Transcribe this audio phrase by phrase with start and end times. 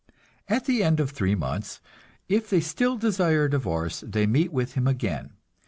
[0.47, 1.79] At the end of three months,
[2.27, 5.33] if they still desire a divorce, they meet with him again.